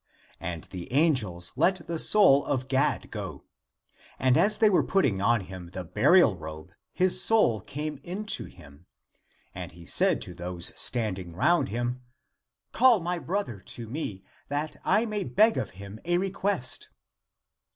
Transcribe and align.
And 0.39 0.63
the 0.71 0.91
angels 0.91 1.53
let 1.55 1.85
the 1.85 1.99
soul 1.99 2.43
of 2.45 2.67
Gad 2.67 3.11
go. 3.11 3.43
And 4.17 4.35
as 4.35 4.57
they 4.57 4.67
were 4.67 4.81
putting 4.81 5.21
on 5.21 5.41
him 5.41 5.67
the 5.73 5.83
burial 5.85 6.35
robe 6.35 6.71
his 6.91 7.21
soul 7.23 7.61
came 7.61 7.99
into 8.03 8.45
him. 8.45 8.87
And 9.53 9.73
he 9.73 9.85
said 9.85 10.19
to 10.23 10.33
those 10.33 10.73
standing 10.75 11.35
round 11.35 11.69
him," 11.69 12.01
Call 12.71 12.99
my 12.99 13.19
brother 13.19 13.59
to 13.59 13.87
me, 13.87 14.23
that 14.47 14.75
I 14.83 15.05
may 15.05 15.23
beg 15.23 15.55
of 15.59 15.69
him 15.77 15.99
a 16.03 16.17
request." 16.17 16.89